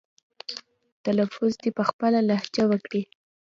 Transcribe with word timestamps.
تلفظ 1.05 1.51
دې 1.61 1.69
په 1.77 1.83
خپله 1.89 2.19
لهجه 2.29 2.63
وکړي. 2.71 3.01